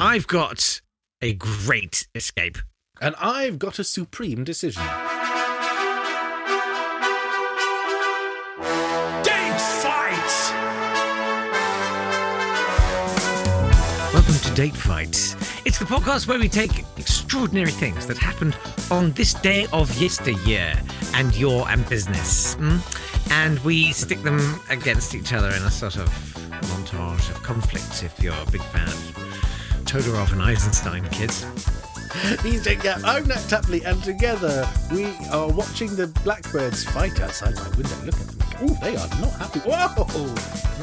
I've 0.00 0.28
got 0.28 0.80
a 1.20 1.32
great 1.34 2.06
escape. 2.14 2.58
And 3.00 3.16
I've 3.18 3.58
got 3.58 3.80
a 3.80 3.84
supreme 3.84 4.44
decision. 4.44 4.82
Date 9.24 9.60
fight! 9.80 10.52
Welcome 14.14 14.34
to 14.34 14.54
Date 14.54 14.76
Fight. 14.76 15.34
It's 15.64 15.80
the 15.80 15.84
podcast 15.84 16.28
where 16.28 16.38
we 16.38 16.48
take 16.48 16.84
extraordinary 16.96 17.72
things 17.72 18.06
that 18.06 18.18
happened 18.18 18.56
on 18.92 19.10
this 19.12 19.34
day 19.34 19.66
of 19.72 19.92
yesteryear 20.00 20.80
and 21.14 21.34
your 21.36 21.68
and 21.68 21.88
business, 21.88 22.54
mm? 22.54 23.30
and 23.32 23.58
we 23.60 23.92
stick 23.92 24.22
them 24.22 24.60
against 24.70 25.16
each 25.16 25.32
other 25.32 25.48
in 25.48 25.62
a 25.64 25.70
sort 25.70 25.96
of 25.96 26.08
montage 26.62 27.30
of 27.30 27.42
conflicts. 27.42 28.04
If 28.04 28.22
you're 28.22 28.34
a 28.34 28.50
big 28.50 28.62
fan 28.62 28.86
of 28.86 29.47
Todorov 29.88 30.32
and 30.32 30.42
Eisenstein, 30.42 31.02
kids. 31.08 31.46
He's 32.42 32.62
Jake 32.62 32.84
Yapp, 32.84 33.00
I'm 33.04 33.26
Nat 33.26 33.42
Tapley, 33.48 33.82
and 33.84 34.02
together 34.04 34.68
we 34.92 35.06
are 35.32 35.48
watching 35.48 35.96
the 35.96 36.08
blackbirds 36.22 36.84
fight 36.84 37.18
outside 37.20 37.54
my 37.54 37.68
window. 37.70 37.96
Look 38.04 38.14
at 38.20 38.26
them. 38.26 38.38
Oh, 38.60 38.78
they 38.82 38.96
are 38.96 39.08
not 39.18 39.32
happy. 39.32 39.60
Whoa! 39.60 39.74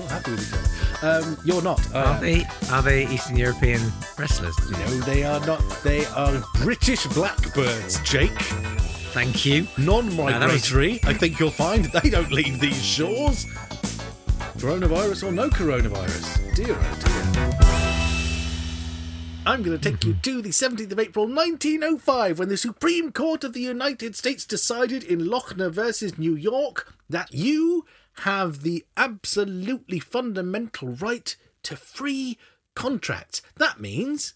Not 0.02 0.10
happy 0.10 0.32
with 0.32 0.48
each 0.48 1.04
other. 1.04 1.28
Um, 1.28 1.38
you're 1.46 1.62
not. 1.62 1.80
I 1.94 2.04
Are 2.04 2.20
they 2.20 2.46
are 2.72 2.82
they 2.82 3.08
Eastern 3.08 3.38
European 3.38 3.80
wrestlers? 4.18 4.58
You 4.66 4.72
know? 4.72 4.86
No, 4.86 5.00
they 5.02 5.24
are 5.24 5.46
not. 5.46 5.62
They 5.84 6.06
are 6.08 6.42
British 6.64 7.06
blackbirds, 7.08 8.00
Jake. 8.00 8.32
Thank 9.14 9.46
you. 9.46 9.68
Non-migratory. 9.78 11.00
I 11.04 11.14
think 11.14 11.40
you'll 11.40 11.52
find 11.52 11.86
they 11.86 12.10
don't 12.10 12.32
leave 12.32 12.60
these 12.60 12.84
shores. 12.84 13.46
Coronavirus 14.58 15.28
or 15.28 15.32
no 15.32 15.48
coronavirus. 15.50 16.56
Dear 16.56 16.76
oh 16.80 17.52
dear. 17.52 17.65
I'm 19.48 19.62
going 19.62 19.78
to 19.78 19.92
take 19.92 20.04
you 20.04 20.16
to 20.16 20.42
the 20.42 20.50
17th 20.50 20.92
of 20.92 21.00
April 21.00 21.28
1905 21.28 22.40
when 22.40 22.50
the 22.50 22.58
Supreme 22.58 23.12
Court 23.12 23.44
of 23.44 23.54
the 23.54 23.62
United 23.62 24.16
States 24.16 24.44
decided 24.44 25.04
in 25.04 25.20
Lochner 25.20 25.72
versus 25.72 26.18
New 26.18 26.36
York 26.36 26.92
that 27.08 27.32
you 27.32 27.86
have 28.22 28.64
the 28.64 28.84
absolutely 28.98 30.00
fundamental 30.00 30.88
right 30.88 31.36
to 31.62 31.76
free 31.76 32.40
contracts. 32.74 33.44
That 33.58 33.80
means 33.80 34.34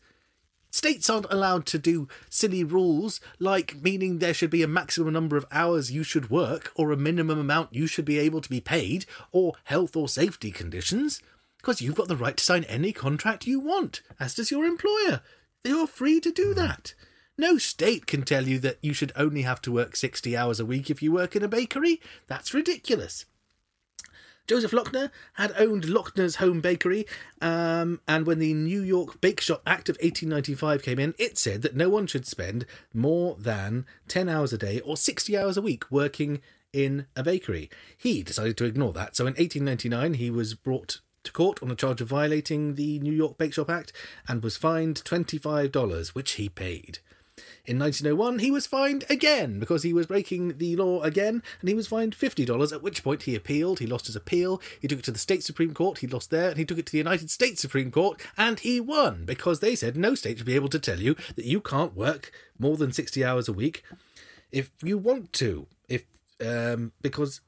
States 0.70 1.10
aren't 1.10 1.32
allowed 1.32 1.66
to 1.68 1.80
do 1.80 2.08
silly 2.30 2.64
rules 2.64 3.20
like 3.40 3.82
meaning 3.82 4.20
there 4.20 4.36
should 4.36 4.52
be 4.52 4.62
a 4.62 4.68
maximum 4.68 5.12
number 5.12 5.38
of 5.38 5.46
hours 5.52 5.92
you 5.92 6.04
should 6.04 6.30
work 6.30 6.72
or 6.76 6.92
a 6.92 6.98
minimum 6.98 7.40
amount 7.40 7.74
you 7.74 7.88
should 7.88 8.06
be 8.06 8.20
able 8.20 8.42
to 8.42 8.50
be 8.50 8.62
paid 8.62 9.08
or 9.32 9.56
health 9.64 9.96
or 9.96 10.08
safety 10.08 10.52
conditions 10.52 11.20
because 11.60 11.82
you've 11.82 11.96
got 11.96 12.08
the 12.08 12.16
right 12.16 12.38
to 12.38 12.44
sign 12.44 12.64
any 12.64 12.92
contract 12.92 13.46
you 13.46 13.60
want, 13.60 14.02
as 14.20 14.34
does 14.34 14.50
your 14.50 14.66
employer. 14.66 15.22
You're 15.64 15.88
free 15.88 16.20
to 16.22 16.32
do 16.32 16.54
that. 16.54 16.94
No 17.38 17.58
state 17.58 18.06
can 18.06 18.24
tell 18.24 18.48
you 18.48 18.60
that 18.60 18.80
you 18.82 18.94
should 18.94 19.12
only 19.16 19.44
have 19.44 19.62
to 19.64 19.72
work 19.72 19.96
60 19.96 20.36
hours 20.36 20.60
a 20.60 20.66
week 20.66 20.90
if 20.90 21.02
you 21.02 21.12
work 21.12 21.36
in 21.36 21.44
a 21.44 21.48
bakery. 21.48 22.02
That's 22.28 22.54
ridiculous. 22.54 23.26
Joseph 24.48 24.72
Lochner 24.72 25.12
had 25.34 25.54
owned 25.60 25.84
Lochner's 25.84 26.38
Home 26.38 26.60
Bakery, 26.60 27.06
um, 27.40 28.02
and 28.08 28.26
when 28.26 28.40
the 28.40 28.54
New 28.54 28.82
York 28.82 29.22
Bake 29.22 29.40
Shop 29.42 29.62
Act 29.68 29.90
of 29.90 29.96
1895 29.98 30.82
came 30.82 30.98
in, 30.98 31.14
it 31.20 31.38
said 31.38 31.62
that 31.62 31.76
no 31.76 31.88
one 31.88 32.08
should 32.08 32.26
spend 32.26 32.66
more 32.92 33.36
than 33.38 33.86
10 34.08 34.28
hours 34.28 34.52
a 34.52 34.58
day 34.58 34.80
or 34.80 34.98
60 34.98 35.38
hours 35.38 35.56
a 35.56 35.62
week 35.62 35.92
working 35.92 36.42
in 36.74 37.06
a 37.16 37.22
bakery. 37.22 37.70
He 37.96 38.24
decided 38.24 38.58
to 38.58 38.66
ignore 38.66 38.94
that, 38.94 39.16
so 39.16 39.26
in 39.28 39.34
1899 39.34 40.16
he 40.16 40.32
was 40.32 40.56
brought 40.56 41.00
to 41.24 41.32
court 41.32 41.62
on 41.62 41.72
a 41.72 41.76
charge 41.76 42.02
of 42.02 42.08
violating 42.08 42.76
the 42.76 43.00
New 43.00 43.14
York 43.14 43.38
Bake 43.38 43.54
Shop 43.54 43.70
Act 43.70 43.94
and 44.28 44.44
was 44.44 44.58
fined 44.58 45.04
$25, 45.04 46.10
which 46.10 46.32
he 46.34 46.50
paid. 46.50 47.00
In 47.66 47.80
1901, 47.80 48.40
he 48.40 48.52
was 48.52 48.68
fined 48.68 49.06
again 49.10 49.60
because 49.60 49.84
he 49.84 49.94
was 49.94 50.08
breaking 50.08 50.58
the 50.58 50.76
law 50.76 51.02
again, 51.02 51.44
and 51.60 51.70
he 51.70 51.76
was 51.76 51.88
fined 51.88 52.18
$50, 52.18 52.74
at 52.74 52.82
which 52.82 53.04
point 53.04 53.24
he 53.24 53.36
appealed. 53.36 53.80
He 53.80 53.88
lost 53.88 54.08
his 54.08 54.16
appeal. 54.16 54.62
He 54.82 54.88
took 54.88 55.00
it 55.00 55.06
to 55.06 55.12
the 55.12 55.20
state 55.20 55.44
Supreme 55.44 55.74
Court. 55.74 56.00
He 56.00 56.08
lost 56.08 56.32
there, 56.32 56.50
and 56.50 56.58
he 56.58 56.66
took 56.66 56.80
it 56.80 56.86
to 56.88 56.92
the 56.92 56.98
United 56.98 57.30
States 57.30 57.62
Supreme 57.62 57.92
Court, 57.92 58.20
and 58.38 58.60
he 58.60 58.82
won 58.82 59.24
because 59.26 59.60
they 59.60 59.76
said 59.76 59.96
no 59.96 60.16
state 60.16 60.38
should 60.38 60.48
be 60.48 60.56
able 60.56 60.70
to 60.70 60.80
tell 60.80 61.00
you 61.00 61.16
that 61.36 61.46
you 61.46 61.62
can't 61.62 61.96
work 61.96 62.32
more 62.58 62.76
than 62.76 62.92
60 62.92 63.24
hours 63.24 63.48
a 63.48 63.54
week 63.54 63.84
if 64.52 64.72
you 64.84 64.98
want 64.98 65.34
to. 65.34 65.68
If 65.88 66.06
um, 66.46 66.92
because 67.02 67.42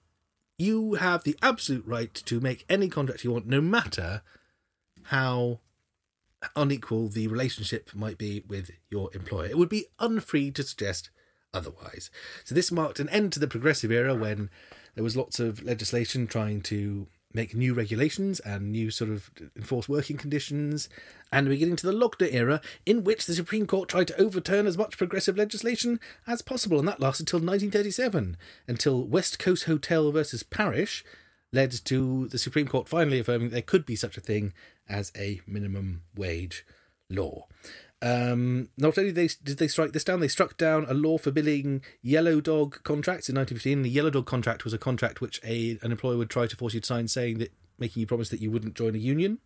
you 0.61 0.93
have 0.95 1.23
the 1.23 1.35
absolute 1.41 1.85
right 1.85 2.13
to 2.13 2.39
make 2.39 2.65
any 2.69 2.87
contract 2.87 3.23
you 3.23 3.31
want, 3.31 3.47
no 3.47 3.61
matter 3.61 4.21
how 5.05 5.59
unequal 6.55 7.07
the 7.07 7.27
relationship 7.27 7.89
might 7.93 8.17
be 8.17 8.43
with 8.47 8.71
your 8.89 9.09
employer. 9.13 9.47
It 9.47 9.57
would 9.57 9.69
be 9.69 9.87
unfree 9.99 10.51
to 10.51 10.63
suggest 10.63 11.09
otherwise. 11.53 12.09
So 12.43 12.55
this 12.55 12.71
marked 12.71 12.99
an 12.99 13.09
end 13.09 13.33
to 13.33 13.39
the 13.39 13.47
progressive 13.47 13.91
era 13.91 14.15
when 14.15 14.49
there 14.95 15.03
was 15.03 15.17
lots 15.17 15.39
of 15.39 15.63
legislation 15.63 16.27
trying 16.27 16.61
to 16.63 17.07
make 17.33 17.55
new 17.55 17.73
regulations 17.73 18.39
and 18.41 18.71
new 18.71 18.91
sort 18.91 19.09
of 19.09 19.31
enforce 19.55 19.87
working 19.87 20.17
conditions. 20.17 20.89
And 21.31 21.47
we're 21.47 21.57
getting 21.57 21.75
to 21.77 21.87
the 21.87 21.93
Lochner 21.93 22.33
era, 22.33 22.61
in 22.85 23.03
which 23.03 23.25
the 23.25 23.33
Supreme 23.33 23.67
Court 23.67 23.89
tried 23.89 24.07
to 24.07 24.21
overturn 24.21 24.67
as 24.67 24.77
much 24.77 24.97
progressive 24.97 25.37
legislation 25.37 25.99
as 26.27 26.41
possible, 26.41 26.79
and 26.79 26.87
that 26.87 26.99
lasted 26.99 27.27
till 27.27 27.39
1937, 27.39 28.37
until 28.67 29.07
West 29.07 29.39
Coast 29.39 29.63
Hotel 29.65 30.11
versus 30.11 30.43
Parrish 30.43 31.03
led 31.53 31.71
to 31.85 32.27
the 32.27 32.37
Supreme 32.37 32.67
Court 32.67 32.87
finally 32.87 33.19
affirming 33.19 33.49
there 33.49 33.61
could 33.61 33.85
be 33.85 33.95
such 33.95 34.17
a 34.17 34.21
thing 34.21 34.53
as 34.87 35.11
a 35.17 35.41
minimum 35.45 36.03
wage 36.15 36.65
law. 37.09 37.47
Um, 38.01 38.69
not 38.77 38.97
only 38.97 39.11
they, 39.11 39.29
did 39.43 39.59
they 39.59 39.67
strike 39.67 39.91
this 39.91 40.03
down, 40.03 40.21
they 40.21 40.27
struck 40.27 40.57
down 40.57 40.85
a 40.89 40.93
law 40.93 41.17
forbidding 41.17 41.83
yellow 42.01 42.41
dog 42.41 42.81
contracts 42.83 43.29
in 43.29 43.35
1915. 43.35 43.83
The 43.83 43.89
yellow 43.89 44.09
dog 44.09 44.25
contract 44.25 44.63
was 44.63 44.73
a 44.73 44.79
contract 44.79 45.21
which 45.21 45.39
a 45.43 45.77
an 45.83 45.91
employer 45.91 46.17
would 46.17 46.29
try 46.29 46.47
to 46.47 46.55
force 46.55 46.73
you 46.73 46.79
to 46.79 46.85
sign, 46.85 47.07
saying 47.07 47.37
that 47.37 47.53
making 47.77 48.01
you 48.01 48.07
promise 48.07 48.29
that 48.29 48.41
you 48.41 48.49
wouldn't 48.49 48.75
join 48.75 48.95
a 48.95 48.99
union. 48.99 49.39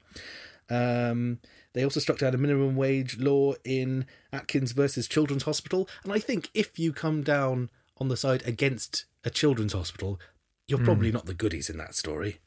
Um, 0.69 1.39
they 1.73 1.83
also 1.83 1.99
struck 1.99 2.17
down 2.17 2.33
a 2.33 2.37
minimum 2.37 2.75
wage 2.75 3.19
law 3.19 3.53
in 3.63 4.05
Adkins 4.31 4.71
versus 4.71 5.07
Children's 5.07 5.43
Hospital, 5.43 5.89
and 6.03 6.13
I 6.13 6.19
think 6.19 6.49
if 6.53 6.79
you 6.79 6.93
come 6.93 7.23
down 7.23 7.69
on 7.97 8.07
the 8.07 8.17
side 8.17 8.43
against 8.45 9.05
a 9.23 9.29
children's 9.29 9.73
hospital, 9.73 10.19
you're 10.67 10.79
probably 10.79 11.11
not 11.11 11.25
the 11.25 11.33
goodies 11.33 11.69
in 11.69 11.77
that 11.77 11.95
story, 11.95 12.39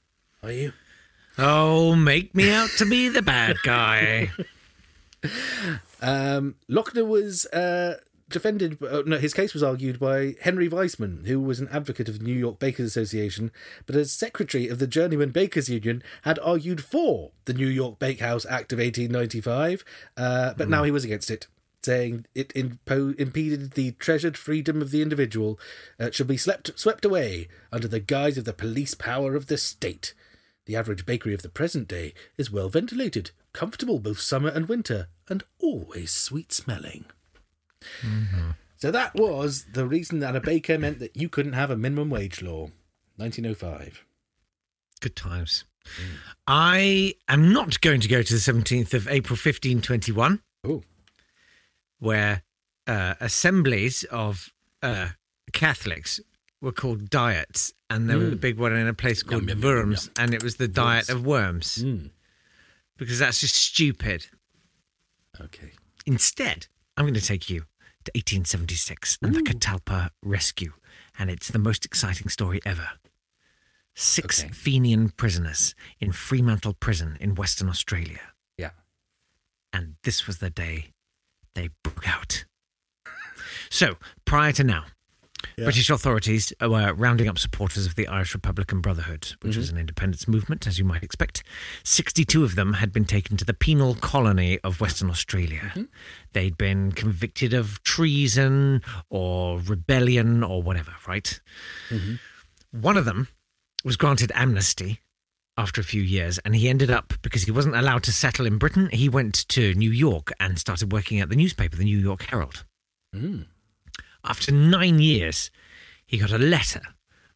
are 0.42 0.52
you? 0.52 0.72
Oh, 1.38 1.94
make 1.94 2.34
me 2.34 2.50
out 2.50 2.70
to 2.78 2.86
be 2.86 3.08
the 3.08 3.22
bad 3.22 3.56
guy. 3.62 4.30
Um, 6.00 6.54
Lochner 6.70 7.06
was 7.06 7.46
uh, 7.46 7.96
defended. 8.28 8.82
Uh, 8.82 9.02
no, 9.06 9.18
his 9.18 9.34
case 9.34 9.54
was 9.54 9.62
argued 9.62 9.98
by 9.98 10.34
Henry 10.40 10.68
Weissman, 10.68 11.24
who 11.26 11.40
was 11.40 11.60
an 11.60 11.68
advocate 11.72 12.08
of 12.08 12.18
the 12.18 12.24
New 12.24 12.34
York 12.34 12.58
Bakers 12.58 12.86
Association, 12.86 13.50
but 13.86 13.96
as 13.96 14.12
secretary 14.12 14.68
of 14.68 14.78
the 14.78 14.86
Journeyman 14.86 15.30
Bakers 15.30 15.68
Union, 15.68 16.02
had 16.22 16.38
argued 16.40 16.84
for 16.84 17.32
the 17.46 17.54
New 17.54 17.66
York 17.68 17.98
Bakehouse 17.98 18.46
Act 18.46 18.72
of 18.72 18.78
1895. 18.78 19.84
Uh, 20.16 20.54
but 20.56 20.68
now 20.68 20.84
he 20.84 20.90
was 20.90 21.04
against 21.04 21.30
it. 21.30 21.46
Saying 21.82 22.26
it 22.34 22.48
impo- 22.54 23.18
impeded 23.18 23.72
the 23.72 23.92
treasured 23.92 24.36
freedom 24.36 24.82
of 24.82 24.90
the 24.90 25.00
individual, 25.00 25.58
uh, 25.98 26.10
should 26.10 26.26
be 26.26 26.36
slept, 26.36 26.72
swept 26.78 27.04
away 27.04 27.48
under 27.72 27.86
the 27.86 28.00
guise 28.00 28.36
of 28.36 28.44
the 28.44 28.52
police 28.52 28.94
power 28.94 29.36
of 29.36 29.46
the 29.46 29.56
state. 29.56 30.12
The 30.66 30.76
average 30.76 31.06
bakery 31.06 31.32
of 31.32 31.42
the 31.42 31.48
present 31.48 31.88
day 31.88 32.12
is 32.36 32.50
well 32.50 32.68
ventilated, 32.68 33.30
comfortable 33.58 33.98
both 33.98 34.20
summer 34.20 34.48
and 34.50 34.68
winter, 34.68 35.08
and 35.28 35.42
always 35.58 36.12
sweet 36.12 36.52
smelling. 36.52 37.06
So 38.76 38.92
that 38.92 39.16
was 39.16 39.64
the 39.72 39.84
reason 39.84 40.20
that 40.20 40.36
a 40.36 40.40
baker 40.40 40.78
meant 40.78 41.00
that 41.00 41.16
you 41.16 41.28
couldn't 41.28 41.54
have 41.54 41.68
a 41.68 41.76
minimum 41.76 42.08
wage 42.08 42.40
law. 42.40 42.70
1905. 43.16 44.04
Good 45.00 45.16
times. 45.16 45.64
I 46.46 47.14
am 47.26 47.52
not 47.52 47.80
going 47.80 48.00
to 48.00 48.06
go 48.08 48.22
to 48.22 48.32
the 48.32 48.38
17th 48.38 48.94
of 48.94 49.08
April 49.08 49.34
1521, 49.34 50.40
Oh, 50.64 50.82
where 51.98 52.42
uh, 52.86 53.14
assemblies 53.20 54.04
of 54.04 54.52
uh, 54.84 55.08
Catholics 55.52 56.20
were 56.60 56.70
called 56.72 57.10
diets, 57.10 57.72
and 57.90 58.08
there 58.08 58.18
was 58.18 58.32
a 58.32 58.36
big 58.36 58.56
one 58.58 58.72
in 58.76 58.86
a 58.86 58.94
place 58.94 59.24
called 59.24 59.44
Mm. 59.44 59.48
yum, 59.48 59.58
yum, 59.62 59.68
Worms, 59.68 60.10
and 60.16 60.32
it 60.32 60.44
was 60.44 60.56
the 60.56 60.68
diet 60.68 61.08
of 61.08 61.26
worms 61.26 61.78
mm. 61.82 62.10
Because 62.98 63.18
that's 63.18 63.40
just 63.40 63.54
stupid. 63.54 64.26
okay. 65.40 65.70
Instead, 66.06 66.66
I'm 66.96 67.04
going 67.04 67.14
to 67.14 67.20
take 67.20 67.48
you 67.50 67.60
to 68.04 68.10
1876 68.14 69.18
and 69.22 69.34
the 69.34 69.42
Catalpa 69.42 70.10
rescue, 70.22 70.72
and 71.18 71.30
it's 71.30 71.48
the 71.48 71.58
most 71.58 71.84
exciting 71.84 72.28
story 72.28 72.60
ever. 72.66 72.88
Six 73.94 74.42
Okay. 74.44 74.52
Fenian 74.52 75.10
prisoners 75.10 75.74
in 76.00 76.12
Fremantle 76.12 76.74
Prison 76.74 77.16
in 77.20 77.34
Western 77.34 77.68
Australia. 77.68 78.20
Yeah. 78.56 78.70
and 79.72 79.94
this 80.04 80.26
was 80.26 80.38
the 80.38 80.50
day 80.50 80.92
they 81.54 81.70
broke 81.82 82.08
out. 82.08 82.44
So, 83.70 83.96
prior 84.24 84.52
to 84.52 84.64
now, 84.64 84.84
British 85.56 85.90
authorities 85.90 86.52
uh, 86.62 86.68
were 86.68 86.92
rounding 86.94 87.28
up 87.28 87.38
supporters 87.38 87.86
of 87.86 87.94
the 87.94 88.06
Irish 88.08 88.34
Republican 88.34 88.80
Brotherhood, 88.80 89.34
which 89.40 89.52
mm-hmm. 89.52 89.60
was 89.60 89.70
an 89.70 89.78
independence 89.78 90.28
movement, 90.28 90.66
as 90.66 90.78
you 90.78 90.84
might 90.84 91.02
expect. 91.02 91.42
62 91.84 92.44
of 92.44 92.54
them 92.54 92.74
had 92.74 92.92
been 92.92 93.04
taken 93.04 93.36
to 93.36 93.44
the 93.44 93.54
penal 93.54 93.94
colony 93.94 94.58
of 94.64 94.80
Western 94.80 95.10
Australia. 95.10 95.72
Mm-hmm. 95.74 95.82
They'd 96.32 96.58
been 96.58 96.92
convicted 96.92 97.54
of 97.54 97.82
treason 97.82 98.82
or 99.10 99.60
rebellion 99.60 100.42
or 100.42 100.62
whatever, 100.62 100.92
right? 101.06 101.40
Mm-hmm. 101.90 102.14
One 102.80 102.96
of 102.96 103.04
them 103.04 103.28
was 103.84 103.96
granted 103.96 104.32
amnesty 104.34 105.00
after 105.56 105.80
a 105.80 105.84
few 105.84 106.02
years, 106.02 106.38
and 106.38 106.54
he 106.54 106.68
ended 106.68 106.90
up, 106.90 107.14
because 107.20 107.42
he 107.42 107.50
wasn't 107.50 107.74
allowed 107.74 108.04
to 108.04 108.12
settle 108.12 108.46
in 108.46 108.58
Britain, 108.58 108.88
he 108.92 109.08
went 109.08 109.48
to 109.48 109.74
New 109.74 109.90
York 109.90 110.32
and 110.38 110.56
started 110.56 110.92
working 110.92 111.18
at 111.18 111.30
the 111.30 111.36
newspaper, 111.36 111.76
the 111.76 111.84
New 111.84 111.98
York 111.98 112.22
Herald. 112.22 112.64
Mm. 113.14 113.46
After 114.28 114.52
nine 114.52 114.98
years, 114.98 115.50
he 116.06 116.18
got 116.18 116.30
a 116.30 116.38
letter 116.38 116.82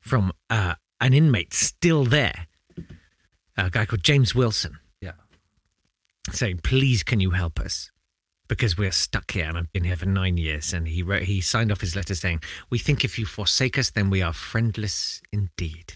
from 0.01 0.33
uh, 0.51 0.75
an 1.01 1.15
inmate 1.15 1.55
still 1.55 2.05
there, 2.05 2.47
a 3.57 3.71
guy 3.71 3.87
called 3.87 4.03
James 4.05 4.35
Wilson, 4.35 4.79
Yeah. 5.01 5.13
saying, 6.31 6.59
"Please, 6.59 7.03
can 7.03 7.19
you 7.19 7.31
help 7.31 7.59
us? 7.59 7.91
Because 8.47 8.77
we're 8.77 8.93
stuck 8.93 9.31
here, 9.31 9.47
and 9.47 9.57
I've 9.57 9.73
been 9.73 9.85
here 9.85 9.97
for 9.97 10.07
nine 10.07 10.37
years." 10.37 10.75
And 10.75 10.87
he 10.87 11.03
wrote, 11.03 11.23
he 11.23 11.41
signed 11.41 11.73
off 11.73 11.81
his 11.81 11.97
letter 11.97 12.15
saying, 12.15 12.43
"We 12.69 12.79
think 12.79 13.05
if 13.05 13.19
you 13.19 13.25
forsake 13.25 13.79
us, 13.79 13.91
then 13.91 14.11
we 14.11 14.21
are 14.21 14.35
friendless 14.35 15.23
indeed." 15.33 15.95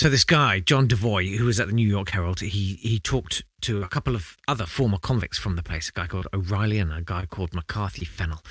So 0.00 0.08
this 0.08 0.24
guy, 0.24 0.60
John 0.60 0.88
Devoy, 0.88 1.36
who 1.36 1.44
was 1.44 1.60
at 1.60 1.66
the 1.66 1.74
New 1.74 1.86
York 1.86 2.08
Herald, 2.08 2.40
he 2.40 2.78
he 2.80 2.98
talked 2.98 3.44
to 3.60 3.82
a 3.82 3.86
couple 3.86 4.14
of 4.14 4.38
other 4.48 4.64
former 4.64 4.96
convicts 4.96 5.36
from 5.36 5.56
the 5.56 5.62
place, 5.62 5.90
a 5.90 5.92
guy 5.92 6.06
called 6.06 6.26
O'Reilly 6.32 6.78
and 6.78 6.90
a 6.90 7.02
guy 7.02 7.26
called 7.26 7.52
McCarthy 7.52 8.06
Fennell. 8.06 8.42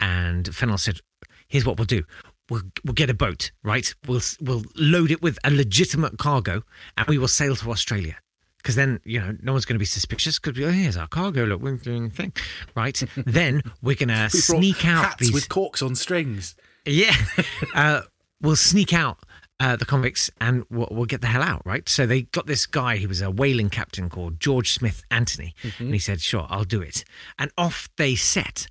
And 0.00 0.54
Fennell 0.54 0.78
said, 0.78 1.00
"Here's 1.46 1.66
what 1.66 1.76
we'll 1.76 1.84
do. 1.84 2.04
We'll 2.48 2.62
we'll 2.86 2.94
get 2.94 3.10
a 3.10 3.14
boat, 3.14 3.52
right? 3.62 3.94
We'll 4.08 4.22
we'll 4.40 4.62
load 4.76 5.10
it 5.10 5.20
with 5.20 5.38
a 5.44 5.50
legitimate 5.50 6.16
cargo, 6.16 6.62
and 6.96 7.06
we 7.06 7.18
will 7.18 7.28
sail 7.28 7.54
to 7.54 7.70
Australia." 7.70 8.16
Because 8.56 8.76
then, 8.76 8.98
you 9.04 9.20
know, 9.20 9.36
no 9.42 9.52
one's 9.52 9.66
going 9.66 9.74
to 9.74 9.78
be 9.78 9.84
suspicious. 9.84 10.38
Because 10.38 10.58
oh, 10.64 10.70
here's 10.70 10.96
our 10.96 11.06
cargo. 11.06 11.44
Look, 11.44 11.60
we're 11.60 11.76
doing 11.76 12.08
thing, 12.08 12.32
right? 12.74 12.98
then 13.26 13.60
we're 13.82 13.94
going 13.94 14.08
to 14.08 14.30
sneak 14.30 14.86
out 14.86 15.04
hats 15.04 15.16
these 15.16 15.34
with 15.34 15.50
corks 15.50 15.82
on 15.82 15.96
strings. 15.96 16.56
yeah. 16.86 17.14
Uh, 17.74 18.02
we'll 18.40 18.56
sneak 18.56 18.92
out 18.92 19.18
uh, 19.64 19.76
the 19.76 19.84
convicts 19.86 20.30
and 20.40 20.64
we'll, 20.70 20.88
we'll 20.90 21.06
get 21.06 21.20
the 21.22 21.26
hell 21.26 21.42
out, 21.42 21.62
right? 21.64 21.88
So 21.88 22.04
they 22.06 22.22
got 22.22 22.46
this 22.46 22.66
guy, 22.66 22.96
he 22.96 23.06
was 23.06 23.22
a 23.22 23.30
whaling 23.30 23.70
captain 23.70 24.10
called 24.10 24.38
George 24.38 24.72
Smith 24.72 25.02
Anthony. 25.10 25.54
And 25.78 25.92
he 25.94 25.98
said, 25.98 26.20
sure, 26.20 26.46
I'll 26.50 26.64
do 26.64 26.82
it. 26.82 27.04
And 27.38 27.50
off 27.56 27.88
they 27.96 28.14
set. 28.14 28.66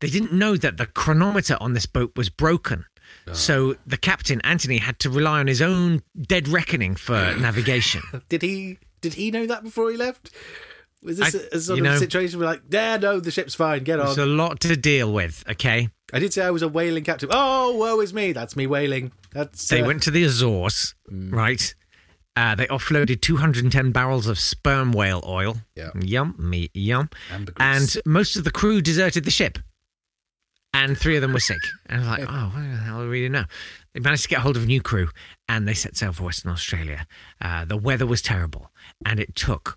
They 0.00 0.08
didn't 0.08 0.32
know 0.32 0.56
that 0.56 0.78
the 0.78 0.86
chronometer 0.86 1.56
on 1.60 1.74
this 1.74 1.86
boat 1.86 2.12
was 2.16 2.28
broken. 2.28 2.84
So 3.32 3.76
the 3.86 3.96
captain, 3.96 4.40
Anthony, 4.42 4.78
had 4.78 4.98
to 5.00 5.10
rely 5.10 5.38
on 5.40 5.46
his 5.46 5.62
own 5.62 6.02
dead 6.20 6.48
reckoning 6.48 6.96
for 6.96 7.34
navigation. 7.40 8.02
Did 8.28 8.42
he? 8.42 8.78
Did 9.00 9.14
he 9.14 9.30
know 9.30 9.46
that 9.46 9.62
before 9.62 9.90
he 9.90 9.96
left? 9.96 10.30
Was 11.02 11.18
this 11.18 11.34
I- 11.34 11.38
a, 11.38 11.56
a 11.56 11.60
sort 11.60 11.78
of 11.78 11.84
know- 11.84 11.98
situation 11.98 12.38
where 12.40 12.48
like, 12.48 12.62
yeah, 12.70 12.96
no, 12.96 13.20
the 13.20 13.30
ship's 13.30 13.54
fine, 13.54 13.84
get 13.84 14.00
on. 14.00 14.06
There's 14.06 14.18
a 14.18 14.26
lot 14.26 14.60
to 14.60 14.76
deal 14.76 15.12
with, 15.12 15.44
okay? 15.48 15.88
I 16.12 16.18
did 16.20 16.32
say 16.32 16.44
I 16.44 16.50
was 16.50 16.62
a 16.62 16.68
whaling 16.68 17.02
captain. 17.04 17.28
Oh, 17.32 17.76
woe 17.76 18.00
is 18.00 18.12
me. 18.14 18.32
That's 18.32 18.54
me 18.56 18.66
whaling. 18.66 19.10
That's 19.36 19.68
They 19.68 19.82
uh, 19.82 19.86
went 19.86 20.02
to 20.04 20.10
the 20.10 20.24
Azores, 20.24 20.94
right? 21.10 21.74
Uh, 22.36 22.54
they 22.54 22.66
offloaded 22.66 23.20
210 23.20 23.92
barrels 23.92 24.26
of 24.26 24.38
sperm 24.38 24.92
whale 24.92 25.22
oil. 25.26 25.58
Yeah. 25.74 25.90
Yum, 25.94 26.34
me, 26.38 26.70
yum. 26.72 27.10
And 27.58 27.96
most 28.06 28.36
of 28.36 28.44
the 28.44 28.50
crew 28.50 28.80
deserted 28.80 29.24
the 29.24 29.30
ship. 29.30 29.58
And 30.72 30.96
three 30.96 31.16
of 31.16 31.22
them 31.22 31.32
were 31.32 31.40
sick. 31.40 31.60
And 31.86 32.02
I 32.02 32.10
was 32.10 32.18
like, 32.18 32.28
oh, 32.30 32.50
what 32.54 32.62
the 32.62 32.76
hell 32.76 33.02
do 33.02 33.08
we 33.08 33.20
do 33.22 33.28
now? 33.30 33.46
They 33.94 34.00
managed 34.00 34.24
to 34.24 34.28
get 34.28 34.40
hold 34.40 34.56
of 34.56 34.64
a 34.64 34.66
new 34.66 34.82
crew 34.82 35.08
and 35.48 35.66
they 35.66 35.72
set 35.72 35.96
sail 35.96 36.12
for 36.12 36.24
Western 36.24 36.50
Australia. 36.50 37.06
Uh, 37.40 37.64
the 37.64 37.78
weather 37.78 38.06
was 38.06 38.20
terrible 38.20 38.70
and 39.04 39.18
it 39.18 39.34
took 39.34 39.76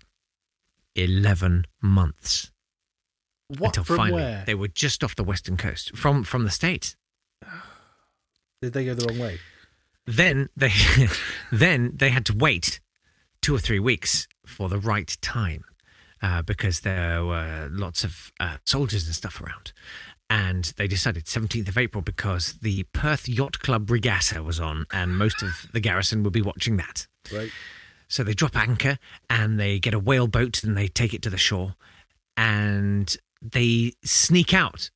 11 0.96 1.64
months 1.80 2.50
what 3.48 3.76
until 3.76 3.96
finally 3.96 4.22
where 4.22 4.44
they 4.46 4.54
were 4.54 4.68
just 4.68 5.02
off 5.02 5.16
the 5.16 5.24
western 5.24 5.56
coast 5.56 5.96
from, 5.96 6.22
from 6.22 6.44
the 6.44 6.50
States. 6.50 6.96
Did 8.62 8.72
they 8.72 8.84
go 8.84 8.94
the 8.94 9.06
wrong 9.06 9.18
way? 9.18 9.38
then 10.06 10.48
they 10.56 10.72
then 11.52 11.92
they 11.94 12.10
had 12.10 12.26
to 12.26 12.34
wait 12.36 12.80
two 13.42 13.54
or 13.54 13.58
three 13.58 13.78
weeks 13.78 14.26
for 14.44 14.68
the 14.68 14.78
right 14.78 15.16
time 15.22 15.64
uh, 16.22 16.42
because 16.42 16.80
there 16.80 17.24
were 17.24 17.68
lots 17.70 18.04
of 18.04 18.32
uh, 18.40 18.56
soldiers 18.66 19.06
and 19.06 19.14
stuff 19.14 19.40
around. 19.40 19.72
And 20.28 20.72
they 20.76 20.86
decided 20.86 21.24
17th 21.24 21.68
of 21.68 21.76
April 21.78 22.02
because 22.02 22.52
the 22.62 22.84
Perth 22.92 23.28
Yacht 23.28 23.58
Club 23.60 23.90
regatta 23.90 24.44
was 24.44 24.60
on, 24.60 24.86
and 24.92 25.18
most 25.18 25.42
of 25.42 25.66
the 25.72 25.80
garrison 25.80 26.22
would 26.22 26.32
be 26.32 26.42
watching 26.42 26.76
that. 26.76 27.08
Right. 27.34 27.50
So 28.06 28.22
they 28.22 28.34
drop 28.34 28.56
anchor 28.56 28.98
and 29.28 29.58
they 29.58 29.80
get 29.80 29.94
a 29.94 29.98
whale 29.98 30.28
boat 30.28 30.62
and 30.62 30.76
they 30.76 30.86
take 30.86 31.14
it 31.14 31.22
to 31.22 31.30
the 31.30 31.38
shore 31.38 31.74
and 32.36 33.16
they 33.42 33.92
sneak 34.04 34.52
out 34.54 34.90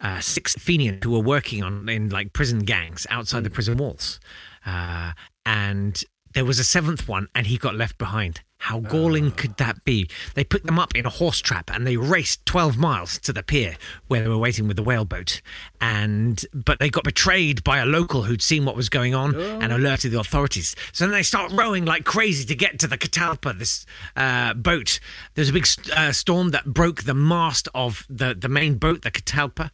uh, 0.00 0.20
six 0.20 0.54
Fenians 0.54 1.00
who 1.04 1.10
were 1.10 1.20
working 1.20 1.62
on 1.62 1.88
in 1.88 2.08
like 2.08 2.32
prison 2.32 2.60
gangs 2.60 3.06
outside 3.10 3.44
the 3.44 3.50
prison 3.50 3.76
walls. 3.76 4.20
Uh, 4.64 5.12
and 5.44 6.02
there 6.34 6.44
was 6.44 6.58
a 6.58 6.64
seventh 6.64 7.08
one 7.08 7.28
and 7.34 7.46
he 7.46 7.56
got 7.56 7.74
left 7.74 7.98
behind. 7.98 8.40
How 8.60 8.78
galling 8.80 9.32
could 9.32 9.56
that 9.56 9.84
be? 9.84 10.06
They 10.34 10.44
put 10.44 10.64
them 10.64 10.78
up 10.78 10.94
in 10.94 11.06
a 11.06 11.08
horse 11.08 11.40
trap 11.40 11.70
and 11.72 11.86
they 11.86 11.96
raced 11.96 12.44
12 12.44 12.76
miles 12.76 13.18
to 13.20 13.32
the 13.32 13.42
pier 13.42 13.76
where 14.06 14.22
they 14.22 14.28
were 14.28 14.36
waiting 14.36 14.68
with 14.68 14.76
the 14.76 14.82
whaleboat. 14.82 15.40
And 15.80 16.44
but 16.52 16.78
they 16.78 16.90
got 16.90 17.04
betrayed 17.04 17.64
by 17.64 17.78
a 17.78 17.86
local 17.86 18.24
who'd 18.24 18.42
seen 18.42 18.66
what 18.66 18.76
was 18.76 18.90
going 18.90 19.14
on 19.14 19.34
and 19.34 19.72
alerted 19.72 20.12
the 20.12 20.20
authorities. 20.20 20.76
So 20.92 21.06
then 21.06 21.12
they 21.12 21.22
start 21.22 21.50
rowing 21.52 21.86
like 21.86 22.04
crazy 22.04 22.44
to 22.44 22.54
get 22.54 22.78
to 22.80 22.86
the 22.86 22.98
Catalpa, 22.98 23.58
this 23.58 23.86
uh, 24.14 24.52
boat. 24.52 25.00
There's 25.34 25.48
a 25.48 25.54
big 25.54 25.66
uh, 25.96 26.12
storm 26.12 26.50
that 26.50 26.66
broke 26.66 27.04
the 27.04 27.14
mast 27.14 27.66
of 27.74 28.06
the, 28.10 28.34
the 28.34 28.50
main 28.50 28.74
boat, 28.74 29.02
the 29.02 29.10
Catalpa, 29.10 29.70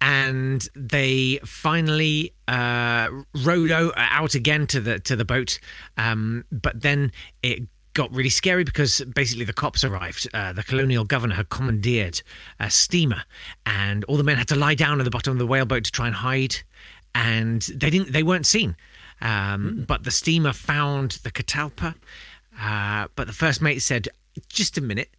and 0.00 0.66
they 0.76 1.40
finally 1.44 2.34
uh, 2.46 3.08
rowed 3.34 3.72
out 3.72 4.34
again 4.34 4.66
to 4.68 4.80
the 4.80 5.00
to 5.00 5.16
the 5.16 5.24
boat. 5.24 5.58
Um, 5.96 6.44
but 6.52 6.82
then 6.82 7.10
it 7.42 7.62
got 7.94 8.12
really 8.14 8.30
scary 8.30 8.64
because 8.64 9.00
basically 9.14 9.44
the 9.44 9.52
cops 9.52 9.84
arrived. 9.84 10.28
Uh, 10.32 10.52
the 10.52 10.62
colonial 10.62 11.04
governor 11.04 11.34
had 11.34 11.48
commandeered 11.48 12.22
a 12.60 12.70
steamer, 12.70 13.22
and 13.66 14.04
all 14.04 14.16
the 14.16 14.24
men 14.24 14.36
had 14.36 14.48
to 14.48 14.56
lie 14.56 14.74
down 14.74 15.00
at 15.00 15.04
the 15.04 15.10
bottom 15.10 15.32
of 15.32 15.38
the 15.38 15.46
whaleboat 15.46 15.84
to 15.84 15.92
try 15.92 16.06
and 16.06 16.16
hide. 16.16 16.56
And 17.14 17.62
they 17.62 17.90
didn't. 17.90 18.12
They 18.12 18.22
weren't 18.22 18.46
seen. 18.46 18.76
Um, 19.20 19.84
But 19.86 20.04
the 20.04 20.10
steamer 20.10 20.52
found 20.52 21.12
the 21.22 21.30
Catalpa. 21.30 21.94
Uh, 22.60 23.08
but 23.14 23.26
the 23.26 23.32
first 23.32 23.60
mate 23.62 23.80
said, 23.80 24.08
"Just 24.48 24.78
a 24.78 24.80
minute. 24.80 25.10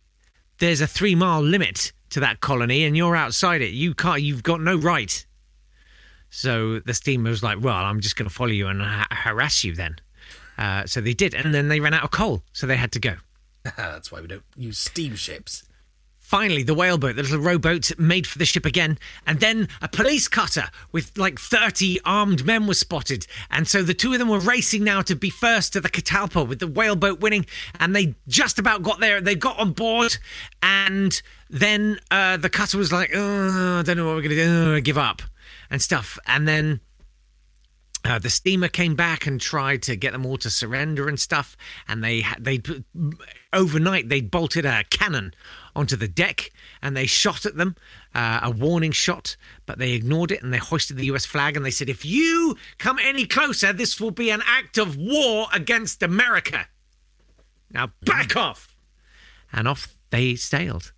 There's 0.59 0.81
a 0.81 0.87
three 0.87 1.15
mile 1.15 1.41
limit 1.41 1.91
to 2.09 2.19
that 2.19 2.41
colony, 2.41 2.83
and 2.83 2.97
you're 2.97 3.15
outside 3.15 3.61
it. 3.61 3.71
You 3.71 3.93
can't. 3.93 4.21
You've 4.21 4.43
got 4.43 4.61
no 4.61 4.75
right." 4.75 5.25
So 6.29 6.79
the 6.79 6.93
steamer 6.95 7.29
was 7.29 7.43
like, 7.43 7.61
"Well, 7.61 7.75
I'm 7.75 7.99
just 7.99 8.15
going 8.15 8.27
to 8.27 8.33
follow 8.33 8.49
you 8.51 8.67
and 8.67 8.81
ha- 8.81 9.07
harass 9.11 9.63
you 9.63 9.75
then." 9.75 9.97
Uh, 10.57 10.85
so 10.85 11.01
they 11.01 11.13
did, 11.13 11.33
and 11.33 11.53
then 11.53 11.67
they 11.67 11.79
ran 11.79 11.93
out 11.93 12.03
of 12.03 12.11
coal, 12.11 12.43
so 12.53 12.67
they 12.67 12.77
had 12.77 12.91
to 12.93 12.99
go. 12.99 13.15
That's 13.77 14.11
why 14.11 14.21
we 14.21 14.27
don't 14.27 14.43
use 14.55 14.77
steamships. 14.77 15.63
Finally, 16.19 16.63
the 16.63 16.73
whaleboat, 16.73 17.15
the 17.15 17.21
little 17.21 17.39
rowboat, 17.39 17.91
made 17.99 18.25
for 18.25 18.39
the 18.39 18.45
ship 18.45 18.65
again, 18.65 18.97
and 19.27 19.39
then 19.39 19.67
a 19.81 19.87
police 19.87 20.27
cutter 20.27 20.65
with 20.91 21.15
like 21.17 21.37
30 21.37 21.99
armed 22.05 22.45
men 22.45 22.65
was 22.65 22.79
spotted. 22.79 23.27
And 23.51 23.67
so 23.67 23.83
the 23.83 23.93
two 23.93 24.13
of 24.13 24.19
them 24.19 24.29
were 24.29 24.39
racing 24.39 24.83
now 24.83 25.01
to 25.03 25.15
be 25.15 25.29
first 25.29 25.73
to 25.73 25.81
the 25.81 25.89
Catalpa 25.89 26.47
with 26.47 26.59
the 26.59 26.67
whaleboat 26.67 27.19
winning, 27.19 27.45
and 27.79 27.95
they 27.95 28.15
just 28.27 28.57
about 28.57 28.81
got 28.81 28.99
there. 28.99 29.21
They 29.21 29.35
got 29.35 29.59
on 29.59 29.73
board, 29.73 30.17
and 30.63 31.21
then 31.49 31.99
uh, 32.09 32.37
the 32.37 32.49
cutter 32.49 32.77
was 32.77 32.91
like, 32.91 33.11
oh, 33.13 33.79
I 33.79 33.83
don't 33.83 33.97
know 33.97 34.05
what 34.05 34.15
we're 34.15 34.23
going 34.23 34.35
to 34.37 34.45
do, 34.45 34.81
give 34.81 34.97
up 34.97 35.21
and 35.69 35.81
stuff. 35.81 36.17
And 36.25 36.47
then 36.47 36.79
uh, 38.05 38.19
the 38.19 38.29
steamer 38.29 38.67
came 38.67 38.95
back 38.95 39.25
and 39.25 39.39
tried 39.39 39.81
to 39.83 39.95
get 39.95 40.11
them 40.11 40.25
all 40.25 40.37
to 40.37 40.49
surrender 40.49 41.07
and 41.07 41.19
stuff. 41.19 41.55
And 41.87 42.03
they 42.03 42.25
they 42.39 42.61
overnight 43.53 44.09
they 44.09 44.21
bolted 44.21 44.65
a 44.65 44.83
cannon 44.89 45.33
onto 45.75 45.95
the 45.95 46.07
deck 46.07 46.51
and 46.81 46.97
they 46.97 47.05
shot 47.05 47.45
at 47.45 47.55
them, 47.55 47.75
uh, 48.13 48.41
a 48.43 48.51
warning 48.51 48.91
shot, 48.91 49.37
but 49.65 49.79
they 49.79 49.93
ignored 49.93 50.31
it 50.31 50.43
and 50.43 50.53
they 50.53 50.57
hoisted 50.57 50.97
the 50.97 51.05
U.S. 51.05 51.25
flag 51.25 51.55
and 51.55 51.65
they 51.65 51.71
said, 51.71 51.87
"If 51.87 52.03
you 52.03 52.57
come 52.77 52.99
any 52.99 53.25
closer, 53.25 53.71
this 53.71 53.99
will 54.01 54.11
be 54.11 54.29
an 54.29 54.43
act 54.45 54.77
of 54.77 54.97
war 54.97 55.47
against 55.53 56.03
America." 56.03 56.67
Now 57.71 57.91
back 58.01 58.35
off, 58.35 58.75
and 59.51 59.67
off 59.67 59.95
they 60.09 60.35
sailed, 60.35 60.91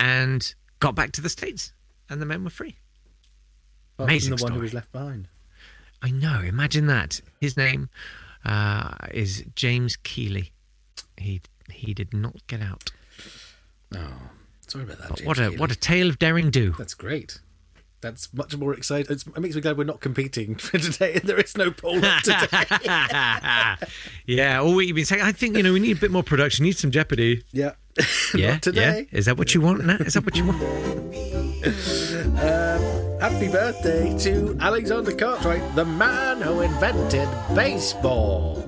and 0.00 0.54
got 0.80 0.94
back 0.94 1.12
to 1.12 1.20
the 1.20 1.28
states, 1.28 1.72
and 2.08 2.20
the 2.20 2.26
men 2.26 2.42
were 2.44 2.50
free. 2.50 2.76
Amazing 3.98 4.36
the 4.36 4.42
one 4.42 4.52
who 4.52 4.60
was 4.60 4.74
left 4.74 4.90
behind. 4.90 5.28
I 6.02 6.10
know. 6.10 6.40
Imagine 6.40 6.86
that. 6.86 7.20
His 7.40 7.56
name 7.56 7.88
uh, 8.44 8.94
is 9.12 9.44
James 9.54 9.96
Keeley. 9.96 10.52
He 11.16 11.40
he 11.70 11.94
did 11.94 12.12
not 12.14 12.46
get 12.46 12.60
out. 12.62 12.92
Oh, 13.94 14.12
sorry 14.66 14.84
about 14.84 14.98
that. 14.98 15.26
What 15.26 15.38
a 15.38 15.50
what 15.50 15.70
a 15.70 15.76
tale 15.76 16.08
of 16.08 16.18
daring 16.18 16.50
do. 16.50 16.74
That's 16.78 16.94
great. 16.94 17.40
That's 18.02 18.32
much 18.34 18.56
more 18.56 18.74
exciting. 18.74 19.10
It's, 19.10 19.26
it 19.26 19.38
makes 19.40 19.54
me 19.54 19.60
glad 19.62 19.78
we're 19.78 19.84
not 19.84 20.00
competing 20.00 20.54
for 20.56 20.78
today 20.78 21.14
and 21.14 21.24
there 21.24 21.40
is 21.40 21.56
no 21.56 21.70
poll 21.70 21.94
today. 21.94 22.46
yeah, 24.26 24.60
all 24.60 24.80
you've 24.82 24.94
been 24.94 25.04
saying. 25.06 25.22
I 25.22 25.32
think, 25.32 25.56
you 25.56 25.62
know, 25.62 25.72
we 25.72 25.80
need 25.80 25.96
a 25.96 26.00
bit 26.00 26.10
more 26.10 26.22
production. 26.22 26.64
Need 26.64 26.76
some 26.76 26.90
Jeopardy. 26.90 27.42
yeah. 27.52 27.72
Yeah. 28.34 28.58
today. 28.58 29.08
Yeah. 29.10 29.18
Is 29.18 29.24
that 29.24 29.38
what 29.38 29.54
you 29.54 29.62
want, 29.62 29.84
Nat? 29.86 30.02
Is 30.02 30.14
that 30.14 30.24
what 30.24 30.36
you 30.36 30.44
want? 30.44 31.45
Happy 33.20 33.48
birthday 33.48 34.16
to 34.18 34.56
Alexander 34.60 35.12
Cartwright, 35.12 35.74
the 35.74 35.84
man 35.84 36.40
who 36.40 36.60
invented 36.60 37.28
baseball. 37.54 38.62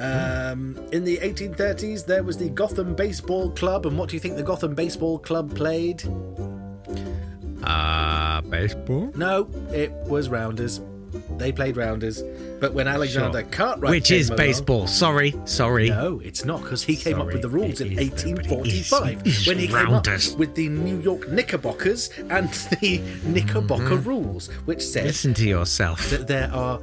Um, 0.00 0.76
in 0.90 1.04
the 1.04 1.18
1830s, 1.18 2.04
there 2.04 2.24
was 2.24 2.36
the 2.36 2.48
Gotham 2.48 2.94
Baseball 2.94 3.50
Club, 3.50 3.86
and 3.86 3.96
what 3.96 4.08
do 4.08 4.16
you 4.16 4.20
think 4.20 4.36
the 4.36 4.42
Gotham 4.42 4.74
Baseball 4.74 5.18
Club 5.18 5.54
played? 5.54 6.02
Uh, 7.62 8.40
baseball? 8.42 9.12
No, 9.14 9.48
it 9.72 9.92
was 10.08 10.28
Rounders. 10.28 10.80
They 11.38 11.52
played 11.52 11.76
Rounders, 11.76 12.22
but 12.60 12.72
when 12.72 12.86
Alexander 12.86 13.40
Sure. 13.40 13.48
Cartwright, 13.50 13.90
Which 13.90 14.10
is 14.10 14.28
along- 14.28 14.36
baseball. 14.36 14.86
Sorry. 14.86 15.34
Sorry. 15.44 15.88
No, 15.88 16.20
it's 16.24 16.44
not 16.44 16.62
because 16.62 16.82
he 16.84 16.94
came 16.96 17.20
up 17.20 17.26
with 17.32 17.42
the 17.42 17.48
rules 17.48 17.80
in 17.80 17.98
is, 17.98 18.10
though, 18.22 18.32
but 18.32 18.66
it 18.66 18.74
is- 18.74 18.92
1845 18.92 19.20
it 19.20 19.26
is 19.26 19.46
when 19.46 19.58
he 19.58 19.66
came 19.66 19.74
Rounders. 19.76 20.32
up 20.32 20.38
with 20.38 20.54
the 20.54 20.68
New 20.68 21.00
York 21.00 21.28
Knickerbockers 21.30 22.10
and 22.30 22.48
the 22.80 23.00
Knickerbocker 23.24 23.82
Mm-hmm. 23.96 24.08
rules, 24.08 24.48
which 24.66 24.82
says 24.84 25.04
Listen 25.06 25.34
to 25.34 25.48
yourself. 25.48 26.08
that 26.10 26.26
there 26.28 26.50
are 26.52 26.78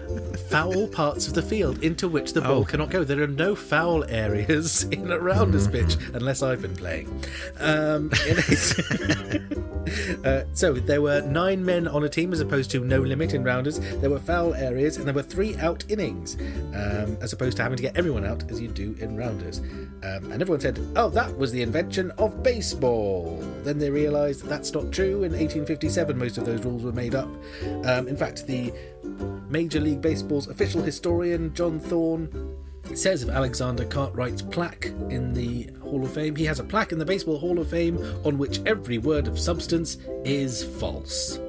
foul 0.49 0.87
parts 0.87 1.27
of 1.27 1.33
the 1.33 1.41
field 1.41 1.81
into 1.83 2.07
which 2.09 2.33
the 2.33 2.41
ball 2.41 2.61
Oh. 2.61 2.65
cannot 2.65 2.89
go. 2.89 3.03
There 3.03 3.21
are 3.23 3.27
no 3.27 3.55
foul 3.55 4.03
areas 4.05 4.83
in 4.91 5.09
a 5.11 5.19
rounders 5.19 5.67
Mm-hmm. 5.67 5.87
pitch 5.87 5.97
unless 6.13 6.41
I've 6.43 6.61
been 6.61 6.75
playing. 6.75 7.07
Um, 7.59 8.11
uh, 10.25 10.43
so 10.53 10.73
there 10.73 11.01
were 11.01 11.21
nine 11.21 11.63
men 11.65 11.87
on 11.87 12.03
a 12.03 12.09
team 12.09 12.33
as 12.33 12.39
opposed 12.39 12.71
to 12.71 12.79
no 12.83 12.99
limit 13.01 13.33
in 13.33 13.43
rounders. 13.43 13.79
There 14.01 14.09
were 14.09 14.19
foul 14.19 14.38
areas 14.47 14.97
and 14.97 15.05
there 15.05 15.13
were 15.13 15.21
three 15.21 15.55
out 15.57 15.83
innings 15.89 16.35
um, 16.73 17.17
as 17.21 17.33
opposed 17.33 17.57
to 17.57 17.63
having 17.63 17.77
to 17.77 17.83
get 17.83 17.95
everyone 17.97 18.25
out 18.25 18.49
as 18.49 18.59
you 18.59 18.67
do 18.67 18.95
in 18.99 19.15
rounders. 19.15 19.59
Um, 19.59 20.31
and 20.31 20.41
everyone 20.41 20.59
said, 20.59 20.79
"Oh, 20.95 21.09
that 21.09 21.37
was 21.37 21.51
the 21.51 21.61
invention 21.61 22.11
of 22.11 22.41
baseball." 22.41 23.37
Then 23.63 23.77
they 23.77 23.89
realised 23.89 24.43
that 24.43 24.49
that's 24.49 24.73
not 24.73 24.91
true. 24.91 25.23
In 25.23 25.31
1857, 25.31 26.17
most 26.17 26.37
of 26.37 26.45
those 26.45 26.63
rules 26.63 26.83
were 26.83 26.91
made 26.91 27.15
up. 27.15 27.29
Um, 27.83 28.07
in 28.07 28.15
fact, 28.15 28.47
the 28.47 28.73
Major 29.49 29.79
League 29.79 30.01
Baseball's 30.01 30.47
official 30.47 30.81
historian, 30.81 31.53
John 31.53 31.79
Thorn, 31.79 32.29
says 32.95 33.23
of 33.23 33.29
Alexander 33.29 33.85
Cartwright's 33.85 34.41
plaque 34.41 34.87
in 35.09 35.33
the 35.33 35.69
Hall 35.81 36.03
of 36.03 36.13
Fame, 36.13 36.35
he 36.35 36.45
has 36.45 36.59
a 36.59 36.63
plaque 36.63 36.91
in 36.91 36.99
the 36.99 37.05
Baseball 37.05 37.37
Hall 37.37 37.59
of 37.59 37.69
Fame 37.69 37.97
on 38.25 38.37
which 38.37 38.61
every 38.65 38.97
word 38.97 39.27
of 39.27 39.39
substance 39.39 39.97
is 40.23 40.63
false. 40.79 41.39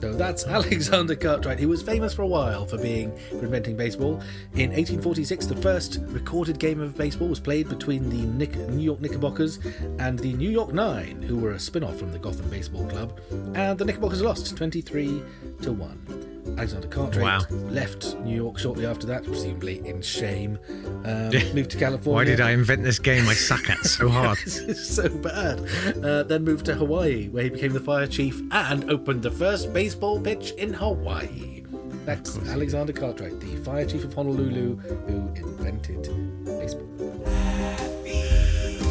So 0.00 0.12
that's 0.12 0.44
Alexander 0.46 1.16
Cartwright. 1.16 1.58
He 1.58 1.66
was 1.66 1.82
famous 1.82 2.14
for 2.14 2.22
a 2.22 2.26
while 2.26 2.66
for 2.66 2.78
being 2.78 3.16
for 3.30 3.44
inventing 3.44 3.76
baseball. 3.76 4.20
In 4.54 4.70
1846, 4.70 5.46
the 5.46 5.56
first 5.56 6.00
recorded 6.08 6.58
game 6.58 6.80
of 6.80 6.96
baseball 6.96 7.28
was 7.28 7.40
played 7.40 7.68
between 7.68 8.08
the 8.10 8.26
Nick- 8.26 8.56
New 8.56 8.82
York 8.84 9.00
Knickerbockers 9.00 9.58
and 9.98 10.18
the 10.18 10.32
New 10.34 10.50
York 10.50 10.72
Nine, 10.72 11.22
who 11.22 11.38
were 11.38 11.52
a 11.52 11.58
spin-off 11.58 11.98
from 11.98 12.12
the 12.12 12.18
Gotham 12.18 12.48
Baseball 12.50 12.86
Club. 12.88 13.18
And 13.54 13.78
the 13.78 13.84
Knickerbockers 13.84 14.22
lost 14.22 14.56
23 14.56 15.22
to 15.62 15.72
one. 15.72 16.25
Alexander 16.56 16.88
Cartwright 16.88 17.50
Wow. 17.50 17.56
left 17.68 18.16
New 18.20 18.34
York 18.34 18.58
shortly 18.58 18.86
after 18.86 19.06
that, 19.08 19.24
presumably 19.24 19.86
in 19.86 20.00
shame. 20.02 20.58
Um, 21.04 21.30
moved 21.54 21.70
to 21.72 21.76
California. 21.78 22.14
Why 22.16 22.24
did 22.24 22.40
I 22.40 22.50
invent 22.52 22.82
this 22.82 22.98
game 22.98 23.28
I 23.28 23.34
suck 23.34 23.68
at 23.70 23.84
so 23.84 24.08
hard? 24.08 24.38
This 24.44 24.58
is 24.58 24.88
so 24.88 25.08
bad. 25.08 25.60
Uh, 26.02 26.22
then 26.22 26.44
moved 26.44 26.66
to 26.66 26.74
Hawaii, 26.74 27.28
where 27.28 27.44
he 27.44 27.50
became 27.50 27.72
the 27.72 27.80
fire 27.80 28.06
chief 28.06 28.40
and 28.52 28.90
opened 28.90 29.22
the 29.22 29.30
first 29.30 29.72
baseball 29.72 30.20
pitch 30.20 30.52
in 30.52 30.72
Hawaii. 30.72 31.62
That's 32.06 32.38
Alexander 32.48 32.92
Cartwright, 32.92 33.38
the 33.40 33.56
fire 33.56 33.84
chief 33.84 34.04
of 34.04 34.14
Honolulu, 34.14 34.76
who 34.76 35.28
invented 35.36 36.02
baseball. 36.46 36.86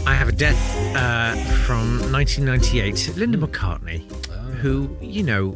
I 0.08 0.14
have 0.14 0.28
a 0.28 0.34
death 0.34 0.96
uh, 0.96 1.34
from 1.66 2.00
1998, 2.12 3.16
Linda 3.18 3.38
Hmm. 3.38 3.46
McCartney, 3.46 4.04
Ah. 4.30 4.34
who, 4.62 4.96
you 5.02 5.24
know, 5.24 5.54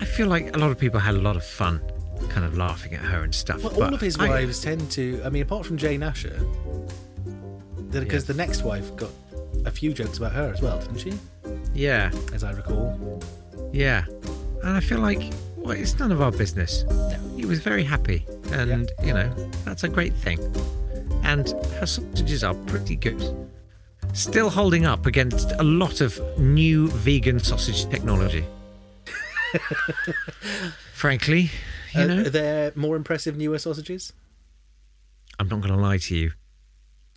I 0.00 0.04
feel 0.04 0.26
like 0.28 0.54
a 0.56 0.58
lot 0.58 0.70
of 0.70 0.78
people 0.78 1.00
had 1.00 1.14
a 1.14 1.20
lot 1.20 1.36
of 1.36 1.44
fun 1.44 1.80
kind 2.28 2.44
of 2.46 2.56
laughing 2.56 2.94
at 2.94 3.00
her 3.00 3.22
and 3.22 3.34
stuff. 3.34 3.62
Well, 3.62 3.72
but 3.72 3.82
all 3.82 3.94
of 3.94 4.00
his 4.00 4.18
I- 4.18 4.28
wives 4.28 4.60
tend 4.60 4.90
to. 4.92 5.20
I 5.24 5.28
mean, 5.30 5.42
apart 5.42 5.66
from 5.66 5.76
Jane 5.76 6.02
Asher, 6.02 6.38
because 7.90 8.24
the 8.24 8.34
next 8.34 8.62
wife 8.62 8.94
got 8.96 9.10
a 9.64 9.70
few 9.70 9.92
jokes 9.92 10.18
about 10.18 10.32
her 10.32 10.52
as 10.52 10.60
well, 10.60 10.78
didn't 10.80 10.98
she? 10.98 11.12
yeah, 11.74 12.10
As 12.32 12.44
I 12.44 12.50
recall. 12.52 13.22
yeah. 13.72 14.04
And 14.62 14.76
I 14.76 14.80
feel 14.80 14.98
like, 15.00 15.32
well, 15.56 15.72
it's 15.72 15.98
none 15.98 16.10
of 16.10 16.20
our 16.22 16.32
business. 16.32 16.84
No. 16.88 17.16
He 17.36 17.44
was 17.44 17.60
very 17.60 17.84
happy, 17.84 18.26
and, 18.52 18.90
you 19.02 19.12
know, 19.12 19.28
that's 19.64 19.84
a 19.84 19.88
great 19.88 20.14
thing. 20.14 20.38
And 21.22 21.48
her 21.78 21.86
sausages 21.86 22.42
are 22.44 22.54
pretty 22.54 22.96
good. 22.96 23.22
Still 24.12 24.48
holding 24.50 24.86
up 24.86 25.06
against 25.06 25.52
a 25.58 25.62
lot 25.62 26.00
of 26.00 26.20
new 26.38 26.88
vegan 26.88 27.38
sausage 27.40 27.88
technology. 27.90 28.44
Frankly, 30.92 31.50
you 31.94 32.00
Uh, 32.00 32.06
know. 32.06 32.20
are 32.22 32.30
there 32.30 32.72
more 32.74 32.96
impressive 32.96 33.36
newer 33.36 33.58
sausages? 33.58 34.12
I'm 35.38 35.48
not 35.48 35.60
going 35.60 35.72
to 35.74 35.80
lie 35.80 35.98
to 35.98 36.16
you. 36.16 36.32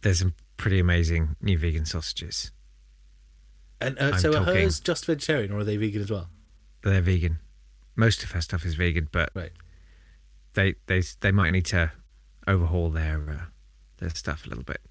There's 0.02 0.20
some 0.20 0.34
pretty 0.58 0.80
amazing 0.80 1.36
new 1.42 1.58
vegan 1.58 1.86
sausages. 1.86 2.52
And 3.80 3.98
uh, 4.00 4.18
so 4.18 4.36
are 4.36 4.44
hers 4.44 4.80
just 4.80 5.06
vegetarian, 5.06 5.52
or 5.52 5.60
are 5.60 5.64
they 5.64 5.78
vegan 5.78 6.02
as 6.02 6.10
well? 6.12 6.30
They're 6.84 7.02
vegan. 7.02 7.40
Most 7.96 8.24
of 8.24 8.32
her 8.32 8.42
stuff 8.42 8.66
is 8.66 8.74
vegan, 8.76 9.08
but 9.12 9.30
Right. 9.36 9.52
they 10.54 10.76
they 10.88 11.04
they 11.20 11.32
might 11.32 11.52
need 11.52 11.66
to 11.68 11.92
overhaul 12.48 12.90
their 12.90 13.30
uh, 13.30 13.46
their 13.98 14.10
stuff 14.10 14.46
a 14.46 14.50
little 14.50 14.64
bit. 14.64 14.82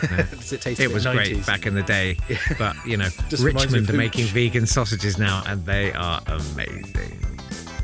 Does 0.00 0.52
it 0.52 0.60
taste? 0.60 0.80
It 0.80 0.92
was 0.92 1.04
90s? 1.06 1.12
great 1.14 1.46
back 1.46 1.66
in 1.66 1.74
the 1.74 1.82
day, 1.82 2.16
but 2.58 2.74
you 2.86 2.96
know, 2.96 3.08
Just 3.28 3.42
reminds 3.42 3.72
me 3.72 3.78
Richmond 3.80 3.90
are 3.94 3.98
making 3.98 4.26
vegan 4.26 4.66
sausages 4.66 5.18
now, 5.18 5.42
and 5.46 5.64
they 5.66 5.92
are 5.92 6.20
amazing. 6.26 7.18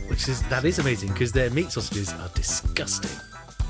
Which 0.08 0.28
is 0.28 0.42
that 0.44 0.64
is 0.64 0.78
amazing 0.78 1.12
because 1.12 1.32
their 1.32 1.50
meat 1.50 1.70
sausages 1.70 2.12
are 2.12 2.30
disgusting. 2.34 3.10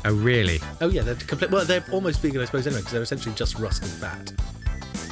Oh, 0.04 0.14
really? 0.14 0.60
Oh 0.80 0.88
yeah, 0.88 1.02
they're 1.02 1.16
complete. 1.16 1.50
Well, 1.50 1.64
they're 1.64 1.84
almost 1.92 2.20
vegan, 2.22 2.40
I 2.40 2.44
suppose, 2.44 2.66
anyway, 2.66 2.80
because 2.80 2.92
they're 2.92 3.02
essentially 3.02 3.34
just 3.34 3.58
rust 3.58 3.82
and 3.82 3.90
fat. 3.90 4.32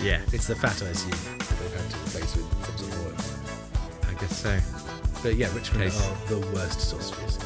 Yeah, 0.00 0.20
It's 0.32 0.46
the 0.46 0.54
fat, 0.54 0.80
I 0.82 0.86
assume, 0.88 1.10
that 1.10 1.48
they've 1.58 1.72
had 1.72 1.90
to 1.90 1.96
replace 1.98 2.36
with 2.36 2.64
some 2.66 2.76
sort 2.78 2.92
of 2.92 3.06
oil. 3.06 4.10
I 4.10 4.20
guess 4.20 4.36
so. 4.36 4.58
But 5.22 5.34
yeah, 5.36 5.52
Richmond 5.54 5.90
Taste. 5.90 6.04
are 6.04 6.26
the 6.28 6.46
worst 6.54 6.80
sausages. 6.80 7.38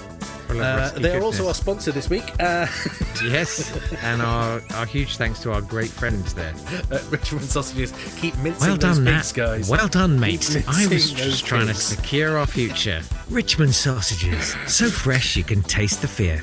Uh, 0.59 0.91
they 0.99 1.15
are 1.17 1.23
also 1.23 1.47
our 1.49 1.55
sponsor 1.55 1.93
this 1.93 2.09
week. 2.11 2.25
Uh, 2.41 2.67
yes, 3.25 3.73
and 4.03 4.23
our 4.23 4.61
our 4.75 4.87
huge 4.87 5.17
thanks 5.17 5.41
to 5.41 5.53
our 5.53 5.61
great 5.61 5.91
friends 5.91 6.35
there. 6.35 6.55
uh, 6.91 6.99
Richmond 7.11 7.45
sausages 7.45 7.93
keep 8.17 8.37
mincing 8.39 8.69
Well 8.69 8.77
those 8.77 8.99
done, 8.99 9.05
pigs, 9.07 9.33
guys. 9.33 9.69
Well 9.69 9.89
done, 9.89 10.19
mate. 10.19 10.65
I 10.67 10.87
was 10.87 11.13
just 11.13 11.45
trying 11.45 11.67
to 11.69 11.75
secure 11.75 12.39
our 12.39 12.47
future. 12.47 13.03
Richmond 13.29 13.75
sausages, 13.75 14.55
so 14.67 14.89
fresh 14.89 15.37
you 15.37 15.45
can 15.45 15.63
taste 15.63 16.01
the 16.03 16.09
fear. 16.09 16.43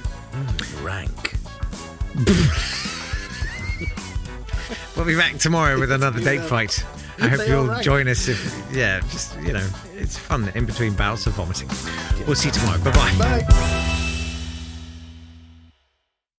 rank. 0.81 1.33
We'll 4.95 5.05
be 5.05 5.15
back 5.15 5.37
tomorrow 5.37 5.79
with 5.79 5.91
another 5.91 6.19
date 6.19 6.41
fight. 6.41 6.83
I 7.19 7.27
hope 7.29 7.47
you'll 7.47 7.67
rank. 7.67 7.83
join 7.83 8.07
us 8.07 8.27
if, 8.27 8.63
yeah, 8.71 8.99
just, 9.11 9.39
you 9.41 9.53
know, 9.53 9.67
it's 9.95 10.17
fun 10.17 10.51
in 10.55 10.65
between 10.65 10.93
bouts 10.93 11.27
of 11.27 11.33
vomiting. 11.33 11.69
We'll 12.25 12.35
see 12.35 12.49
you 12.49 12.53
tomorrow. 12.53 12.79
Bye 12.83 12.91
bye. 12.91 13.15
Bye. 13.17 13.83